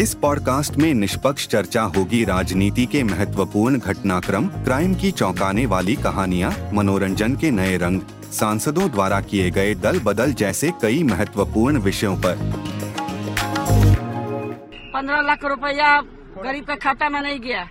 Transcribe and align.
इस 0.00 0.14
पॉडकास्ट 0.14 0.76
में 0.76 0.94
निष्पक्ष 0.94 1.46
चर्चा 1.48 1.82
होगी 1.82 2.24
राजनीति 2.24 2.84
के 2.86 3.02
महत्वपूर्ण 3.02 3.78
घटनाक्रम, 3.78 4.46
क्राइम 4.64 4.94
की 4.94 5.10
चौंकाने 5.10 5.64
वाली 5.66 5.96
कहानियाँ, 5.96 6.52
मनोरंजन 6.72 7.34
के 7.36 7.50
नए 7.50 7.76
रंग, 7.76 8.00
सांसदों 8.32 8.88
द्वारा 8.90 9.20
किए 9.20 9.50
गए 9.50 9.74
दल 9.74 9.98
बदल 9.98 10.32
जैसे 10.32 10.70
कई 10.82 11.02
महत्वपूर्ण 11.02 11.78
विषयों 11.78 12.16
पर। 12.16 12.38
पंद्रह 14.94 15.20
लाख 15.20 15.44
रुपया 15.44 16.00
गरीब 16.44 16.64
के 16.64 16.76
खाता 16.76 17.08
में 17.08 17.20
नहीं 17.20 17.40
गया। 17.40 17.68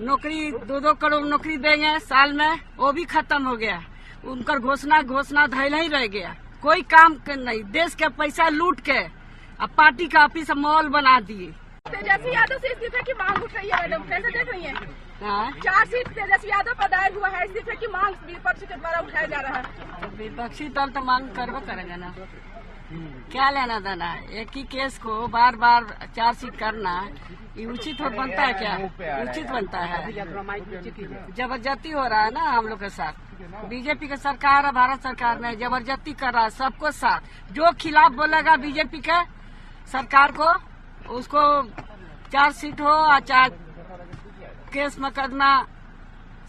नौकरी 0.00 0.50
दो 0.50 0.80
दो 0.80 0.92
करोड़ 0.92 1.24
नौकरी 1.26 1.56
देंगे 1.56 1.98
साल 1.98 2.32
में, 2.32 2.60
वो 2.78 2.92
भी 2.92 3.04
खत्म 3.04 3.42
हो 3.44 3.56
गया। 3.56 3.82
उनका 4.24 4.58
घोषणा 4.58 5.02
घोषणा 5.02 5.46
धैल 5.46 5.74
ही 5.74 5.88
रह 5.88 6.06
गया। 6.06 6.36
कोई 6.62 6.82
काम 6.82 7.16
नहीं, 7.30 7.62
देश 7.72 7.94
के 7.94 8.08
पैसा 8.08 8.48
लूट 8.48 8.80
के। 8.80 9.21
अब 9.60 9.68
पार्टी 9.78 10.06
का 10.08 10.24
ऑफ़िस 10.24 10.50
मॉल 10.56 10.88
बना 10.88 11.18
दिए। 11.22 11.50
तेजस्वी 11.88 12.34
यादव 12.34 12.58
से 12.58 12.68
इस्तीफे 12.68 13.02
की 13.02 13.12
मांग 13.14 13.42
उठ 13.44 13.54
रही 13.54 13.70
है 13.70 13.80
मैडम 13.80 14.02
कैसे 14.08 14.30
देख 14.30 14.48
रही 14.50 14.62
है 14.64 14.74
हाँ? 15.22 15.50
चार 15.64 15.84
सीट 15.86 16.08
तेजस्वी 16.08 16.50
यादव 16.50 16.74
पर 16.74 16.88
दायर 16.88 17.12
हुआ 17.14 17.28
है 17.28 17.44
इस्तीफे 17.44 17.76
की 17.76 17.86
मांग 17.88 18.14
विपक्ष 18.26 18.62
के 18.62 18.76
द्वारा 18.76 19.00
उठाया 19.00 19.26
जा 19.26 19.40
रहा 19.40 19.58
है। 19.58 20.00
तो 20.00 20.08
विपक्षी 20.16 20.68
दल 20.70 20.90
तो 20.90 21.00
मांग 21.04 21.28
करबो 21.36 21.60
करेगा 21.66 21.96
ना। 21.96 22.14
क्या 23.32 23.50
लेना 23.50 23.78
देना? 23.80 24.04
है? 24.04 24.40
एक 24.40 24.48
ही 24.54 24.62
केस 24.72 24.98
को 24.98 25.26
बार 25.28 25.56
बार 25.56 25.84
चार्जशीट 26.16 26.56
करना 26.58 26.94
ये 27.56 27.64
उचित 27.66 28.00
हो 28.00 28.08
बनता 28.10 28.42
है 28.42 28.52
क्या? 28.54 28.74
उचित 29.22 29.50
बनता 29.50 29.78
है। 29.78 30.12
ज़बरदस्ती 31.32 31.90
हो 31.90 32.06
रहा 32.06 32.22
है 32.22 32.30
ना 32.30 32.40
हम 32.40 32.66
लोग 32.68 32.80
के 32.80 32.88
साथ। 32.90 33.68
बीजेपी 33.68 34.08
का 34.08 34.16
सरकार 34.16 34.66
है 34.66 34.72
भारत 34.72 35.02
सरकार 35.02 35.38
में 35.38 35.58
ज़बरदस्ती 35.58 36.12
कर 36.14 36.32
रहा 36.32 36.42
है 36.42 36.50
सबको 36.52 36.90
साथ। 36.92 37.52
जो 37.52 37.72
खिलाफ 37.80 38.12
बोलेगा 38.12 38.56
बीजेपी 38.56 39.00
के 39.00 39.20
सरकार 39.92 40.32
को, 40.32 40.48
उसको 41.10 41.42
चार्जशीट 42.32 42.80
हो 42.80 42.94
या 43.10 43.18
चाहे 43.20 43.48
केस 44.72 44.98
मुकदमा 44.98 45.50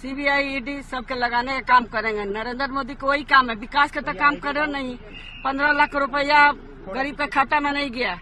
सीबीआई 0.01 0.55
ईडी 0.55 0.81
सबके 0.83 1.15
लगाने 1.15 1.53
का 1.53 1.61
काम 1.67 1.85
करेंगे। 1.85 2.23
नरेंद्र 2.25 2.67
मोदी 2.67 2.93
को 2.95 3.07
वही 3.07 3.23
काम 3.23 3.49
है, 3.49 3.55
विकास 3.55 3.91
का 3.91 4.01
तो 4.01 4.13
काम 4.13 4.35
करे 4.35 4.65
नहीं। 4.67 4.95
पंद्रह 5.43 5.71
लाख 5.71 5.95
रुपया 5.95 6.39
गरीब 6.87 7.15
के 7.15 7.27
खाता 7.27 7.59
में 7.59 7.71
नहीं 7.71 7.89
गया। 7.91 8.13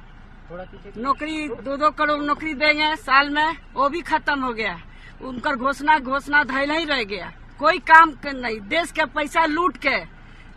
नौकरी, 0.97 1.47
दो 1.47 1.75
दो 1.77 1.89
करोड़ 1.91 2.21
नौकरी 2.21 2.53
देंगे 2.53 2.95
साल 2.97 3.29
में, 3.29 3.57
वो 3.73 3.89
भी 3.89 4.01
खत्म 4.01 4.39
हो 4.41 4.53
गया। 4.53 4.77
उनकर 5.21 5.55
घोषणा 5.55 5.97
घोषणा 5.99 6.43
धैल 6.43 6.71
ही 6.71 6.85
रह 6.85 7.03
गया। 7.03 7.31
कोई 7.59 7.79
काम 7.87 8.11
कर 8.23 8.33
नहीं, 8.33 8.59
देश 8.69 8.91
के 8.91 9.05
पैसा 9.07 9.45
लूट 9.45 9.77
के, 9.77 9.95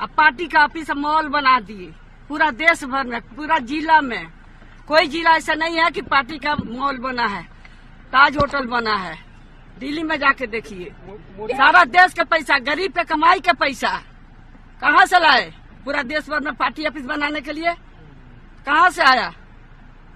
अब 0.01 0.09
पार्टी 0.17 0.47
का 0.47 0.65
ऑफ़िस 0.65 0.91
मॉल 0.97 1.29
बना 1.29 1.59
दिए। 1.61 1.92
पूरा 2.29 2.51
देश 2.53 2.85
भर 2.85 3.05
में, 3.05 3.20
पूरा 3.37 3.59
जिला 3.61 4.01
में। 4.01 4.27
कोई 4.89 5.07
जिला 5.07 5.31
ऐसा 5.31 5.55
नहीं 5.55 5.79
है 5.79 5.91
कि 5.91 6.03
पार्टी 6.03 6.39
का 6.39 6.55
मॉल 6.55 6.99
बना 6.99 7.27
है 7.27 7.43
ताज 8.13 8.37
होटल 8.37 8.67
बना 8.67 8.95
है। 8.95 9.19
दिल्ली 9.79 10.03
में 10.03 10.17
जाके 10.19 10.47
देखिए। 10.47 10.93
सारा 11.41 11.85
देश 11.85 12.15
का 12.15 12.25
पैसा 12.25 12.59
गरीब 12.59 12.93
के 12.93 13.05
कमाई 13.05 13.41
का 13.41 13.53
पैसा 13.53 13.97
कहाँ 14.81 15.07
से 15.07 15.19
लाए? 15.19 15.53
पूरा 15.85 16.03
देश 16.03 16.29
भर 16.31 16.41
में 16.41 16.55
पार्टी 16.55 16.87
ऑफ़िस 16.87 17.05
बनाने 17.05 17.41
के 17.41 17.53
लिए? 17.53 17.73
कहाँ 18.67 18.91
से 18.91 19.03
आया? 19.03 19.33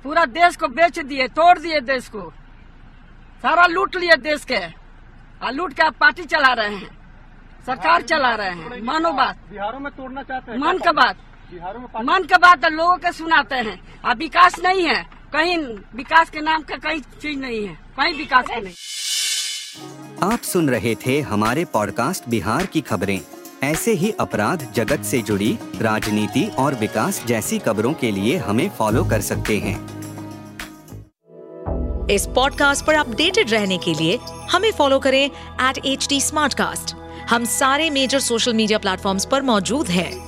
पूरा 0.04 0.24
देश 0.24 0.56
को 0.56 0.68
बेच 0.68 0.98
दिए 0.98 1.28
तोड़ 1.28 1.58
दिए 1.58 1.80
देश 1.80 2.08
को। 2.08 2.32
सारा 3.42 3.66
लूट 3.66 3.96
लिए 3.96 4.16
देश 4.16 4.44
के। 4.44 4.66
और 5.42 5.52
लूट 5.52 5.72
के 5.72 5.82
आप 5.82 5.94
पार्टी 5.94 6.22
चला 6.22 6.52
रहे 6.52 6.74
हैं। 6.74 6.98
सरकार 7.66 8.02
चला 8.02 8.34
रहे 8.34 8.50
हैं। 8.50 8.82
मानो 8.82 9.12
बात। 9.12 9.36
बिहारों 9.50 9.80
में 9.80 9.92
तोड़ना 9.92 10.22
चाहते 10.22 10.52
हैं। 10.52 10.58
मन 10.58 10.78
का 10.78 10.92
बात। 10.92 11.16
मन 11.52 12.22
के 12.22 12.38
बात 12.38 12.64
है 12.64 12.70
लोगों 12.70 12.96
के 12.96 13.12
सुनाते 13.12 13.54
हैं। 13.54 14.00
अब 14.04 14.18
विकास 14.18 14.54
नहीं 14.64 14.86
है। 14.86 15.02
कहीं 15.32 15.56
विकास 15.96 16.30
के 16.30 16.40
नाम 16.40 16.62
का 16.62 16.76
कहीं 16.76 17.00
चीज़ 17.00 17.38
नहीं 17.38 17.66
है। 17.66 17.74
कहीं 17.74 18.14
विकास 18.14 18.44
का 18.48 18.56
नहीं। 18.56 20.32
आप 20.32 20.40
सुन 20.40 20.70
रहे 20.70 20.94
थे 20.94 21.20
हमारे 21.20 21.64
पॉडकास्ट 21.64 22.28
बिहार 22.28 22.66
की 22.66 22.80
खबरें। 22.80 23.20
ऐसे 23.62 23.92
ही 23.92 24.10
अपराध 24.10 24.72
जगत 24.72 25.02
से 25.02 25.22
जुड़ी 25.22 25.58
राजनीति 25.76 26.50
और 26.58 26.74
विकास 26.74 27.24
जैसी 27.26 27.58
खबरों 27.58 27.94
के 27.94 28.10
लिए 28.10 28.36
हमें 28.36 28.70
फॉलो 28.70 29.04
कर 29.04 29.20
सकते 29.20 29.58
हैं। 29.58 29.98
इस 32.10 32.26
पॉडकास्ट 32.26 32.84
पर 32.84 32.94
अपडेटेड 32.94 33.50
रहने 33.50 33.78
के 33.78 33.94
लिए 33.94 34.18
हमें 34.50 34.72
फॉलो 34.72 34.98
करें 34.98 35.24
एट 35.60 35.78
एच 35.86 36.94
हम 37.30 37.44
सारे 37.44 37.90
मेजर 37.90 38.20
सोशल 38.20 38.54
मीडिया 38.54 38.78
प्लेटफॉर्म्स 38.78 39.24
पर 39.24 39.42
मौजूद 39.42 39.88
हैं। 39.88 40.27